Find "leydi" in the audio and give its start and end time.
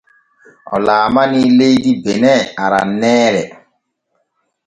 1.59-1.91